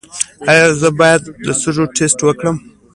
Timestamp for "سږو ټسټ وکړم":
1.61-2.55